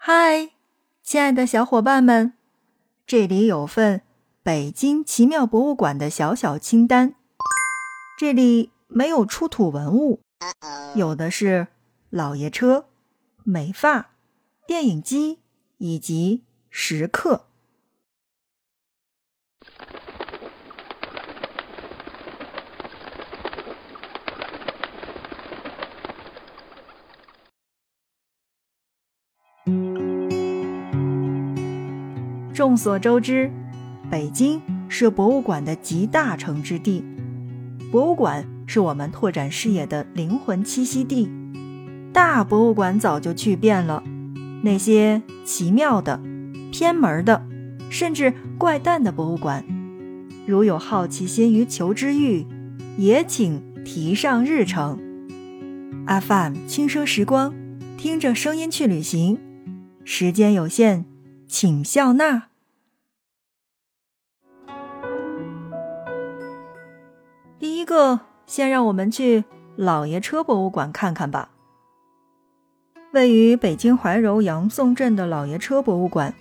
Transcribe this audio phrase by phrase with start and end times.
[0.00, 0.52] 嗨，
[1.02, 2.32] 亲爱的小伙伴们，
[3.04, 4.02] 这里有份
[4.44, 7.16] 北京奇妙博物馆的小小清单。
[8.16, 10.20] 这里没有出土文物，
[10.94, 11.66] 有的是
[12.10, 12.86] 老爷车、
[13.42, 14.12] 美发、
[14.68, 15.40] 电影机
[15.78, 17.47] 以及石刻。
[32.58, 33.52] 众所周知，
[34.10, 37.04] 北京是博物馆的集大成之地。
[37.92, 41.30] 博物馆是我们拓展视野的灵魂栖息地。
[42.12, 44.02] 大博物馆早就去遍了，
[44.64, 46.20] 那些奇妙的、
[46.72, 47.46] 偏门的，
[47.90, 49.64] 甚至怪诞的博物馆，
[50.44, 52.44] 如有好奇心与求知欲，
[52.96, 54.98] 也请提上日程。
[56.08, 57.54] FM 轻声时光，
[57.96, 59.38] 听着声音去旅行。
[60.02, 61.04] 时间有限，
[61.46, 62.47] 请笑纳。
[67.88, 69.44] 个，先让我们去
[69.74, 71.48] 老爷车博物馆看看吧。
[73.12, 76.34] 位于北京怀柔杨宋镇的老爷车博物馆，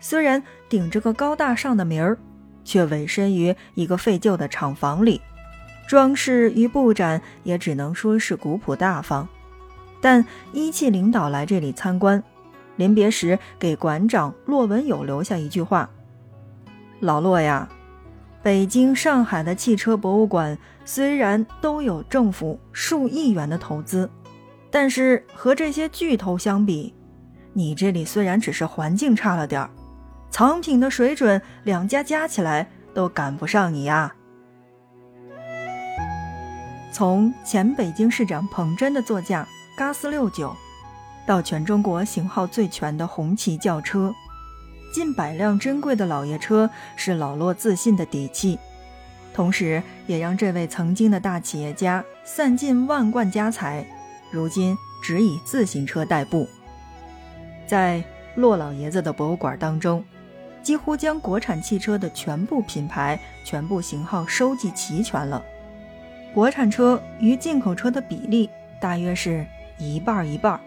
[0.00, 2.18] 虽然顶着个高大上的名儿，
[2.64, 5.20] 却委身于一个废旧的厂房里，
[5.86, 9.28] 装饰与布展也只能说是古朴大方。
[10.00, 12.20] 但一汽领导来这里参观。
[12.74, 15.88] 临别时，给馆长骆文友留下一句话
[16.98, 17.68] ：“老骆呀，
[18.42, 24.10] 北京、上海的汽车博物馆虽然都有政府数亿元的投资，
[24.70, 26.94] 但是和这些巨头相比，
[27.52, 29.70] 你这里虽然只是环境差了点儿，
[30.30, 34.14] 藏品的水准两家加起来都赶不上你呀。”
[36.92, 39.46] 从前北京市长彭真的座驾
[39.76, 40.54] 嘎斯六九。
[41.26, 44.12] 到全中国型号最全的红旗轿车，
[44.92, 48.58] 近百辆珍贵的老爷车是老骆自信的底气，
[49.32, 53.84] 同时也让这位曾经的大企业家散尽万贯家财，
[54.30, 56.48] 如今只以自行车代步。
[57.66, 58.02] 在
[58.34, 60.04] 骆老爷子的博物馆当中，
[60.62, 65.42] 几乎将国产汽车的全部品牌、全部型号收集齐全了。
[66.34, 68.50] 国产车与进口车的比例
[68.80, 69.46] 大约是
[69.78, 70.60] 一半一半。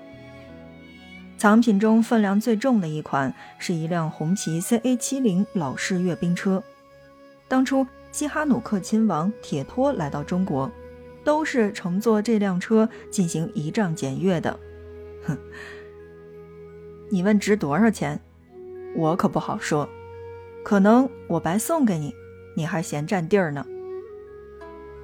[1.43, 6.63] 藏品中分量最重的一款是一辆红旗 CA 七零老式阅兵车。
[7.49, 10.71] 当初西哈努克亲王铁托来到中国，
[11.21, 14.57] 都是乘坐这辆车进行仪仗检阅的。
[15.25, 15.37] 哼，
[17.09, 18.17] 你问值多少钱，
[18.95, 19.89] 我可不好说。
[20.63, 22.15] 可能我白送给你，
[22.55, 23.65] 你还嫌占地儿呢。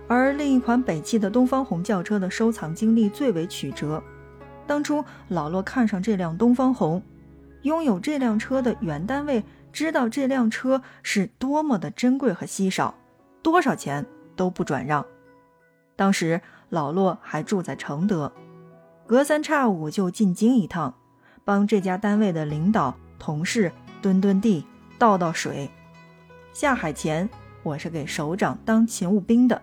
[0.07, 4.01] 而另一款北汽的东方红轿车的收藏经历最为曲折。
[4.69, 7.01] 当初老骆看上这辆东方红，
[7.63, 9.43] 拥有这辆车的原单位
[9.73, 12.93] 知道这辆车是多么的珍贵和稀少，
[13.41, 15.03] 多少钱都不转让。
[15.95, 18.31] 当时老骆还住在承德，
[19.07, 20.93] 隔三差五就进京一趟，
[21.43, 23.71] 帮这家单位的领导同事
[24.03, 24.63] 蹲蹲地、
[24.99, 25.67] 倒倒水。
[26.53, 27.27] 下海前，
[27.63, 29.59] 我是给首长当勤务兵的，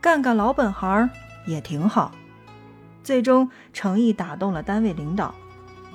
[0.00, 1.10] 干干老本行
[1.46, 2.10] 也挺好。
[3.02, 5.34] 最终诚意打动了单位领导，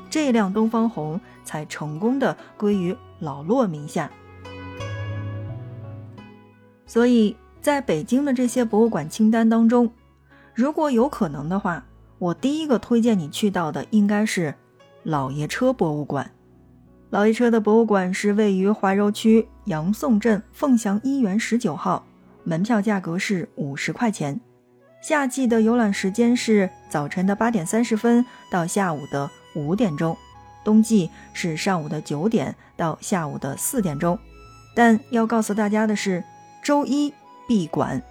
[0.10, 4.10] 这辆东方红才成功的归于老骆名下。
[6.86, 9.92] 所以，在北京的这些博物馆清单当中，
[10.54, 11.86] 如果有可能的话，
[12.18, 14.56] 我第一个推荐你去到的应该是
[15.04, 16.32] 老爷车博物馆。
[17.10, 22.06] 老爷车的博物馆是位于怀柔区杨宋镇凤翔一园十九号，
[22.44, 24.40] 门票价格是五十块钱。
[25.08, 30.18] 夏季的游览时间是早晨的八点三十分到下午的五点钟，
[30.66, 34.20] 冬季是上午的九点到下午的四点钟。
[34.76, 36.26] 但要告诉大家的是，
[36.62, 37.14] 周一
[37.48, 38.04] 闭馆。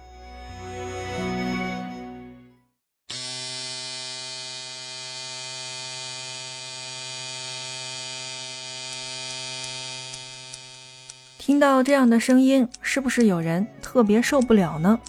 [11.37, 14.99] 听到这样的声音，是不是有人特别受不了呢？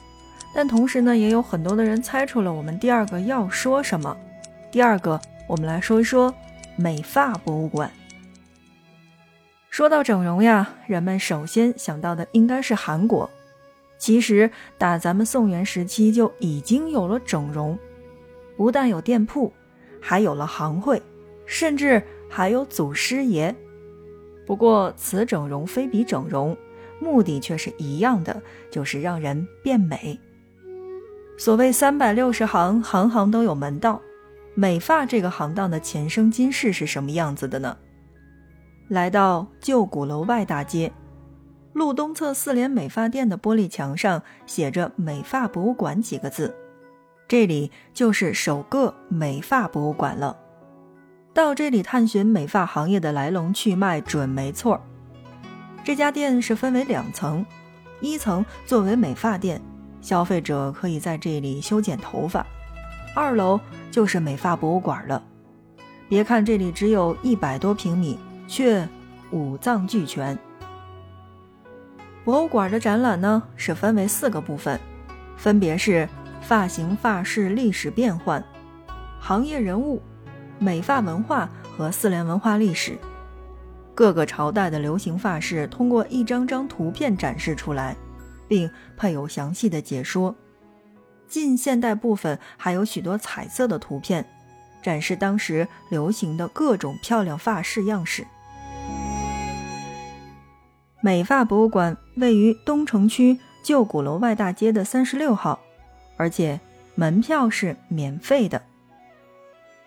[0.54, 4.16] 但同时呢，也有很多的人猜出了我们第二个要说什么。
[4.70, 6.34] 第二个，我们来说一说
[6.76, 7.90] 美发博物馆。
[9.70, 13.30] 说到整容呀，人们首先想到的应该是韩国。
[13.98, 17.78] 其实，打咱们宋元时期就已经有了整容，
[18.56, 19.52] 不但有店铺，
[20.00, 21.00] 还有了行会，
[21.46, 23.54] 甚至还有祖师爷。
[24.46, 26.56] 不过，此整容非彼整容，
[27.00, 30.18] 目的却是一样的，就是让人变美。
[31.38, 34.02] 所谓三百六十行，行行都有门道。
[34.56, 37.76] 美发这个行当的前生今世是什么样子的呢？
[38.88, 40.92] 来到旧鼓楼外大街，
[41.74, 46.52] 路东侧四联美发店的玻璃墙上写着“美发博物馆”几个字，
[47.28, 50.36] 这里就是首个美发博物馆了。
[51.32, 54.80] 到这里探寻美发行业的来龙去脉准没错。
[55.84, 57.46] 这家店是分为两层，
[58.00, 59.62] 一层作为美发店，
[60.08, 62.42] 消费者可以在这里修剪头发；
[63.14, 63.60] 二楼
[63.90, 65.22] 就是美发博物馆了。
[66.08, 68.18] 别看这里只有一百多平米。
[68.48, 68.88] 却
[69.30, 70.36] 五脏俱全。
[72.24, 74.80] 博物馆的展览呢是分为四个部分，
[75.36, 76.08] 分别是
[76.40, 78.42] 发型、发饰、历史变换、
[79.20, 80.02] 行业人物、
[80.58, 81.46] 美发文化
[81.76, 82.98] 和四联文化历史。
[83.94, 87.94] 各个朝代的流行发饰通过一张张图片展示出来，
[88.48, 90.34] 并配有详细的解说。
[91.28, 94.24] 近现代部分还有许多彩色的图片，
[94.82, 98.26] 展示当时流行的各种漂亮发饰样式。
[101.00, 105.60] 美发博物馆位于东城区旧鼓楼外大街的三十六号，
[106.16, 106.58] 而且
[106.94, 108.62] 门票是免费的。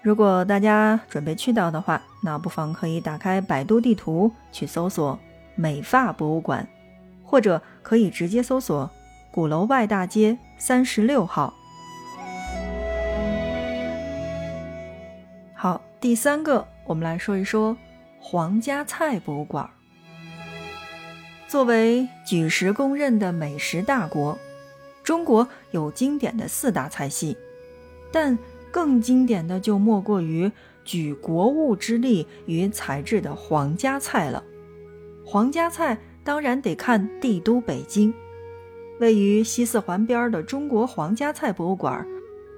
[0.01, 5.19] 如果大家准备去到的话，那不妨可以打开百度地图去搜索
[5.55, 6.67] “美发博物馆”，
[7.31, 8.91] 或者可以直接搜索
[9.31, 11.53] “鼓楼外大街三十六号”。
[15.55, 17.77] 好，第三个，我们来说一说
[18.19, 19.69] 皇家菜博物馆。
[21.47, 24.37] 作为举世公认的美食大国，
[25.01, 27.37] 中国有经典的四大菜系，
[28.11, 28.37] 但
[28.71, 30.51] 更经典的就莫过于
[30.83, 34.43] 举国物之力于材质的皇家菜了。
[35.25, 38.13] 皇家菜当然得看帝都北京，
[39.00, 42.06] 位于西四环边的中国皇家菜博物馆，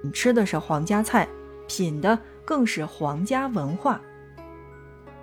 [0.02, 1.28] 你吃的是皇家菜，
[1.66, 4.00] 品的更是皇家文化。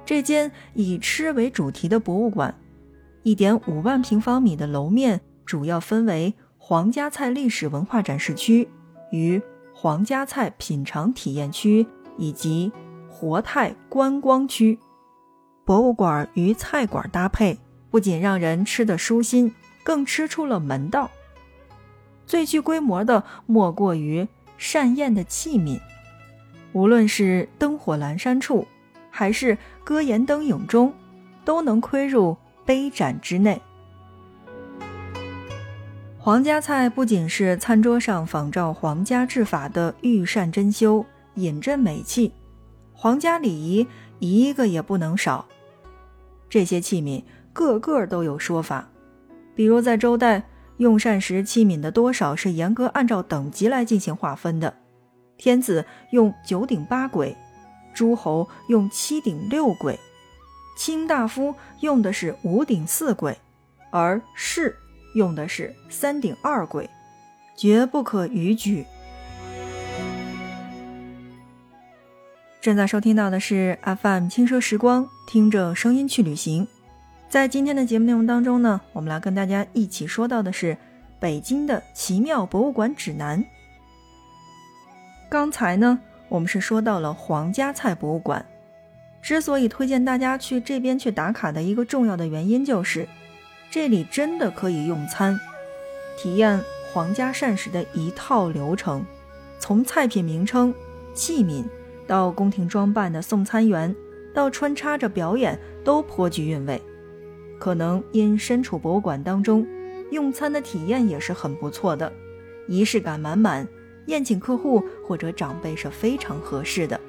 [0.04, 2.56] 这间以吃为主题的博物馆。
[3.24, 8.68] 一点五万平方米的楼面主要分为皇家菜历史文化展示区
[9.12, 9.40] 与
[9.76, 11.86] 皇家菜品尝体验区
[12.18, 12.72] 以及
[13.08, 14.80] 活态观光区。
[15.64, 17.60] 博物馆与菜馆搭配，
[17.92, 19.54] 不仅让人吃得舒心，
[19.84, 21.12] 更吃出了门道。
[22.26, 24.28] 最具规模的莫过于
[24.58, 25.80] 膳宴的器皿，
[26.72, 28.66] 无论是灯火阑珊处，
[29.12, 30.92] 还是歌言灯影中，
[31.46, 32.36] 都能窥入。
[32.64, 33.60] 杯盏之内，
[36.20, 41.04] 皇家菜不仅是餐桌上仿照皇家制法的御膳珍馐，
[41.34, 42.32] 饮鸩美器，
[42.94, 43.88] 皇家礼仪
[44.20, 45.48] 一个也不能少。
[46.50, 48.90] 这些器皿个个都有说法，
[49.56, 50.44] 比如在周代
[50.78, 54.74] 用膳时器皿的多少是严格按照等级来进行划分的，
[55.38, 57.36] 天子用九鼎八簋，
[57.94, 59.98] 诸侯用七鼎六簋。
[60.78, 63.36] 卿大夫用的是五鼎四簋，
[63.92, 64.76] 而士
[65.14, 66.88] 用的是三鼎二簋，
[67.56, 68.86] 绝不可逾矩。
[72.62, 76.68] 正在收听到的是 FM 轻奢时光，听着声音去旅行。
[77.32, 80.76] 在今天的节目内容当中呢，我们来跟大家一起说到的是
[81.18, 83.42] 北京的奇妙博物馆指南。
[85.30, 85.98] 刚才呢，
[86.28, 88.46] 我们是说到了皇家菜博物馆。
[89.22, 93.08] 之所以推荐大家去这边去打卡的一个重要的原因，就是
[93.70, 95.40] 这里真的可以用餐，
[96.18, 96.60] 体验
[96.92, 99.06] 皇家膳食的一套流程，
[99.58, 100.76] 从菜品名称、
[101.14, 101.64] 器皿，
[102.06, 103.96] 到宫廷装扮的送餐员，
[104.34, 106.82] 到穿插着表演，都颇具韵味。
[107.62, 109.68] 可能因身处博物馆当中，
[110.10, 112.12] 用餐的体验也是很不错的，
[112.68, 113.68] 仪式感满满，
[114.08, 117.00] 宴请客户或者长辈是非常合适的。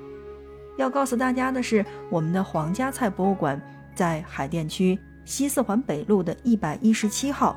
[0.76, 3.59] 要告诉大家的是，我们的皇家菜博物馆
[3.94, 7.56] 在海淀区西四环北路的一百一十七号，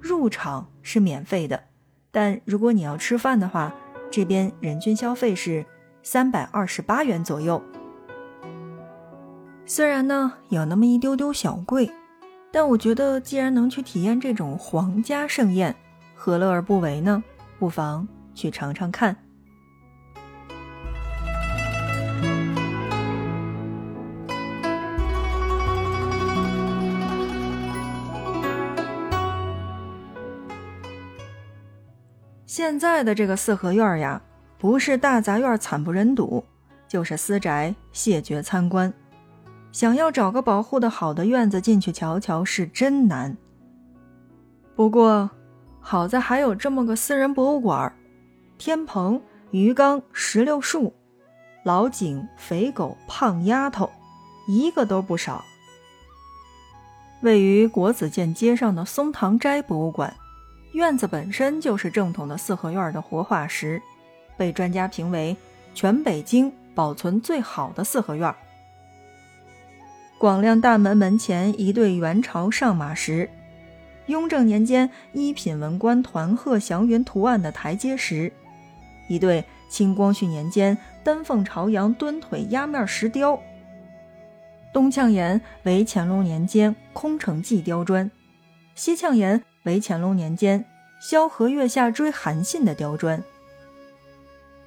[0.00, 1.62] 入场是免费的，
[2.10, 3.74] 但如果你要吃饭的话，
[4.10, 5.66] 这边人均消费是
[6.02, 7.62] 三百二十八元左右。
[9.66, 11.92] 虽然呢有那么一丢丢小贵，
[12.54, 15.74] 但我觉得既然能去体验这种皇家盛宴，
[16.14, 17.24] 何乐而不为呢？
[17.58, 19.16] 不妨去尝尝看。
[32.44, 34.20] 现在的这个四合院呀，
[34.58, 36.44] 不是大杂院惨不忍睹，
[36.86, 38.92] 就是私宅谢绝参观。
[39.72, 43.36] 想要找个保护的好的院子进去瞧瞧，是真难。
[44.76, 45.30] 不过，
[45.80, 47.92] 好在还有这么个私人博物馆，
[48.58, 50.92] 天棚、鱼缸、石榴树，
[51.64, 53.90] 老井、肥狗、胖丫头，
[54.46, 55.42] 一个都不少。
[57.22, 60.14] 位于国子监街上的松堂斋博物馆，
[60.72, 63.80] 院子本身就是正统的四合院的活化石，
[64.36, 65.36] 被专家评为
[65.72, 68.34] 全北京保存最好的四合院。
[70.22, 73.28] 广亮大门门前一对元朝上马石，
[74.06, 78.32] 雍正年间一品文官团鹤祥云图案的台阶石，
[79.08, 83.36] 一对清光绪年间丹凤朝阳墩腿压面石雕。
[84.72, 88.08] 东呛岩为乾隆年间空城计雕砖，
[88.76, 90.64] 西呛岩为乾隆年间
[91.00, 93.20] 萧何月下追韩信的雕砖。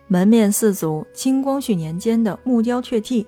[0.10, 3.26] 门面四组清光绪年间的木雕雀替，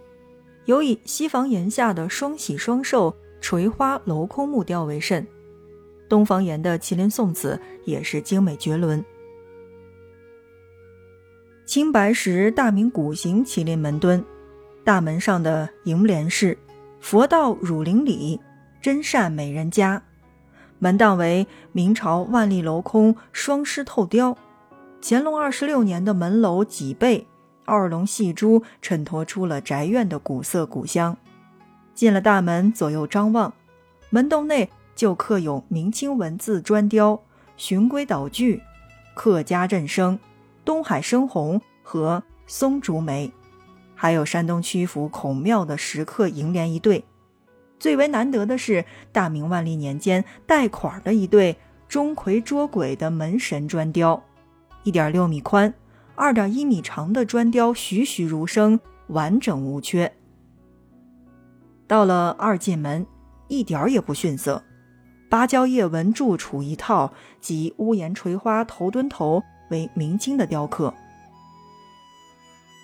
[0.68, 5.26] 尤以西房檐下的双喜双寿垂花镂空木雕为甚。
[6.10, 9.04] 东房檐的麒麟送子也是精美绝伦。
[11.66, 14.24] 青白石大明古形麒麟门墩，
[14.84, 16.58] 大门上的楹联是。
[17.00, 18.40] 佛道汝林里，
[18.82, 20.02] 真善美人家。
[20.80, 24.38] 门档为明朝万历镂空双狮透雕，
[25.02, 27.26] 乾隆二十六年的门楼脊背，
[27.68, 31.16] 二龙戏珠衬托出了宅院的古色古香。
[31.94, 33.54] 进了大门，左右张望，
[34.10, 37.22] 门洞内就刻有明清文字砖雕
[37.58, 38.62] “循规蹈矩，
[39.14, 40.18] 客家振声，
[40.64, 43.32] 东海生红”和“松竹梅”。
[43.94, 47.04] 还有山东曲阜孔庙的石刻楹联一对，
[47.80, 51.58] 最为难得的是大明万历年间带款的一对
[51.90, 54.24] 钟馗捉鬼的门神砖雕，
[54.84, 55.74] 一点六米宽、
[56.18, 60.12] 二点一米长的砖雕栩栩如生，完整无缺。
[61.86, 63.06] 到了二进门，
[63.48, 64.64] 一点儿也不逊色，
[65.30, 70.92] 芭蕉叶纹柱础一套及屋檐垂花头墩头为明清的雕刻。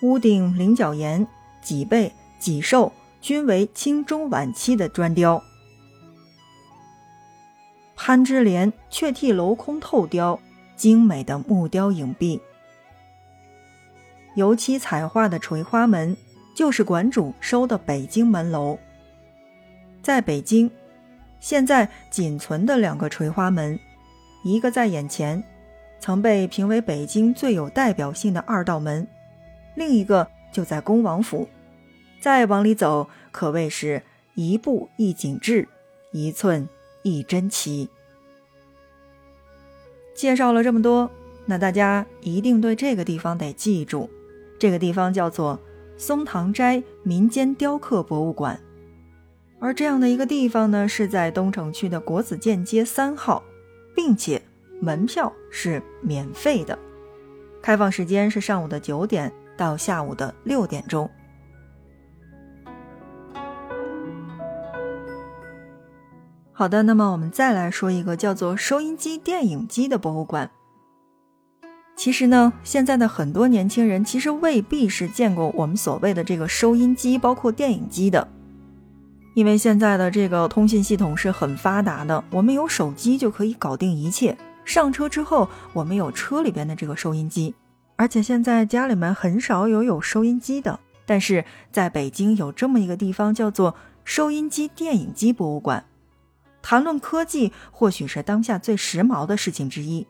[0.04, 1.26] 屋顶菱角檐、
[1.60, 5.42] 脊背、脊兽均为清中晚期的砖雕。
[7.96, 10.38] 攀枝莲雀替镂空透雕，
[10.76, 12.40] 精美的木雕影壁。
[14.34, 16.16] 油漆彩画的垂花门，
[16.54, 18.78] 就是馆主收的北京门楼。
[20.02, 20.70] 在北京，
[21.40, 23.78] 现在仅存的两个垂花门，
[24.44, 25.42] 一个在眼前，
[26.00, 29.06] 曾被评为北京最有代表性的二道门。
[29.74, 31.48] 另一个就在恭王府，
[32.20, 34.02] 再往里走，可谓是
[34.34, 35.68] 一步一景致，
[36.12, 36.68] 一寸
[37.02, 37.88] 一珍奇。
[40.14, 41.10] 介绍了这么多，
[41.46, 44.08] 那大家一定对这个地方得记住，
[44.64, 45.60] 这个地方叫做
[45.98, 48.58] 松堂斋民间雕刻博物馆。
[49.60, 53.42] 而这样的一个地方呢，是在东城区的国子监街三号，
[53.94, 54.40] 并且
[54.80, 56.78] 门票是免费的，
[57.60, 59.30] 开放时间是上午的九点。
[59.54, 61.10] 到下午的六点钟。
[66.54, 70.50] 好的，那么我们再来说一个叫做收音机电影机的博物馆。
[71.96, 78.26] 其实呢，现在的很多年轻人其实未必是见过我们所谓的这个收音机，包括电影机的，
[79.34, 84.36] 因为现在的这个通信系统是很发达的，我们有手机就可以搞定一切。
[84.64, 87.54] 上车之后，我们有车里边的这个收音机。
[87.96, 95.84] 而且现在家里面很少有有收音机的，但是在北京有这么一个地方叫做收音机电影机博物馆。
[96.60, 100.06] 谈论科技，或许是当下最时髦的事情之一，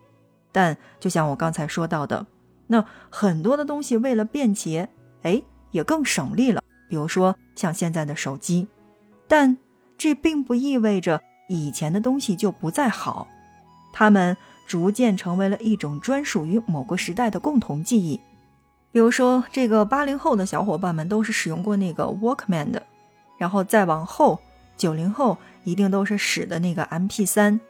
[0.54, 2.24] 但就像我刚才说到的，
[2.68, 4.88] 那很多的东西为了便捷，
[5.22, 5.42] 哎，
[5.72, 6.62] 也更省力了。
[6.88, 8.68] 比如说像现在的手机，
[9.28, 9.58] 但
[9.98, 13.26] 这并不意味着以前的东西就不再好，
[13.92, 14.36] 他们。
[14.66, 18.18] 逐渐成为了一种专属于某个时代的共同记忆。
[18.92, 22.82] 比如说，这个八零后的小伙伴们都是使用过那个 Walkman 的，
[23.36, 24.40] 然后再往后，
[24.74, 27.60] 九零后一定都是使的那个 MP 三，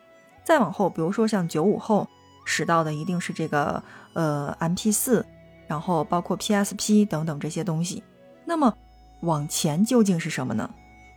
[0.44, 2.08] 再往后，比如说像九五后
[2.44, 3.82] 使到的一定是这个
[4.12, 5.24] 呃 MP 四，
[5.66, 8.02] 然后包括 PSP 等等这些东西。
[8.44, 8.76] 那么
[9.20, 10.68] 往前究竟是什么呢？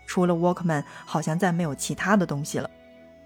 [0.05, 2.69] 除了 Walkman，好像再没有其他的东西了。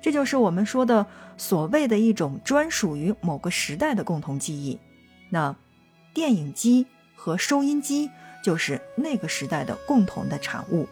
[0.02, 1.06] 这就是我们说的
[1.38, 4.80] 所谓的一种专属于某个时代的共同记忆。
[5.30, 5.56] 那
[6.12, 8.10] 电影机和收音机
[8.44, 10.88] 就是那个时代的共同的产物。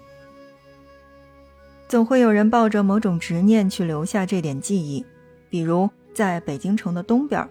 [1.87, 5.03] 总会有人抱着某种执念去留下这点记忆，
[5.49, 7.47] 比如在北京城的东边，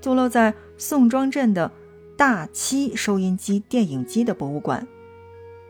[0.00, 1.70] 坐落在宋庄镇的
[2.16, 4.86] 大七收音机电影机的博物馆，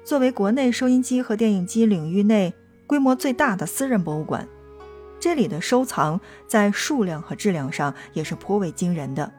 [0.04, 2.52] 作为国内收音机和电影机领域内
[2.86, 4.48] 规模最大的私人博物馆。
[5.20, 9.32] 这里的收藏在数量和质量上也是颇为惊人的，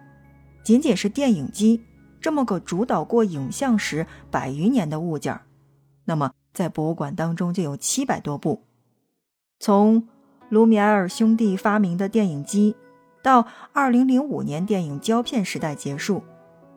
[0.64, 1.84] 仅仅是电影机
[2.22, 5.42] 这么个主导过影像史百余年的物件，
[6.06, 8.64] 那么在博物馆当中就有七百多部。
[9.60, 10.08] 从
[10.48, 12.76] 卢米埃尔兄弟发明的电影机，
[13.24, 16.22] 到2005年电影胶片时代结束，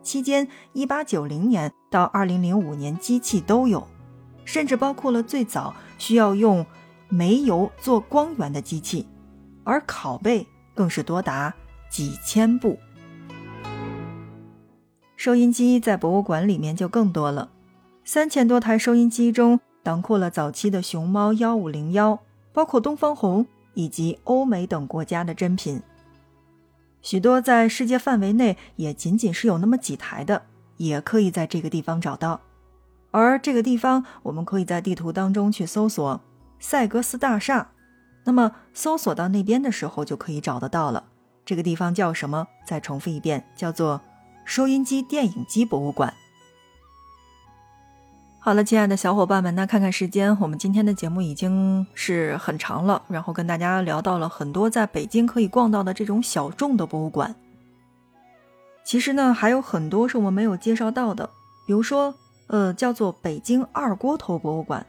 [0.01, 3.87] 期间1890年到2005年机器都有，
[4.45, 6.65] 甚至包括了最早需要用
[7.09, 9.07] 煤油做光源的机器，
[9.65, 11.53] 而拷贝更是多达
[11.91, 12.79] 几千部。
[15.17, 17.51] 收音机在博物馆里面就更多了，
[18.05, 22.21] 三千多台收音机中囊括了早期的熊猫幺五零幺，
[22.53, 25.83] 包括东方红以及欧美等国家的珍品。
[27.07, 30.43] 许多在世界范围内也仅仅是有那么几台的，
[30.77, 32.41] 也可以在这个地方找到。
[33.13, 36.21] 而这个地方，我们可以在地图当中去搜索
[36.59, 37.69] 塞格斯大厦，
[38.25, 41.05] 那么搜索到那边的时候就可以找得到了。
[41.45, 42.49] 这个地方叫什么？
[42.67, 44.01] 再重复一遍，叫做。
[44.45, 46.13] 收音机、电影机博物馆。
[48.47, 57.35] 好了，亲爱的小伙伴们，那看看时间，我们今天的节目已经是很长了，然后跟大家聊到了很多在北京可以逛到的这种小众的博物馆。
[58.85, 61.29] 其实呢，还有很多是我们没有介绍到的，
[61.67, 62.15] 比如说，
[62.47, 64.87] 呃，叫做北京二锅头博物馆。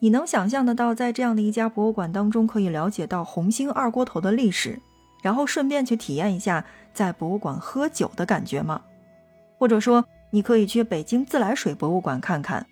[0.00, 4.80] 你能想象得到，在这样的一家博物馆当中，可以了解到红星二锅头的历史？
[5.22, 8.82] 然后顺便去体验一下在博物馆喝酒的感觉吗？
[9.60, 12.66] 或者说，你可以去北京自来水博物馆看看，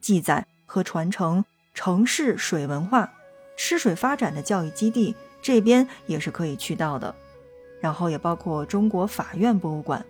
[0.00, 3.12] 记载和传承城市水文化、
[3.56, 7.14] 吃水发展的教育基地，这边也是可以去到的。
[7.80, 10.04] 然后也包括中国法院博物馆，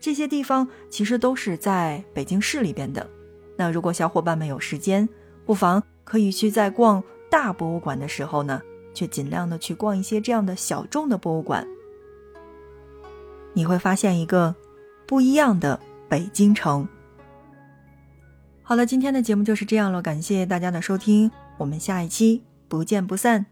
[0.00, 3.08] 这些地方其实都是在北京市里边的。
[3.56, 5.08] 那如果小伙伴们有时间，
[5.46, 8.60] 不妨可以去在逛大博物馆的时候呢。
[8.92, 11.64] 去尽量的去逛一些这样的小众的博物馆，
[13.52, 14.52] 你会发现一个
[15.06, 16.86] 不一样的北京城。
[18.70, 23.46] 好了，今天的节目就是这样了，感谢大家的收听，我们下一期不见不散。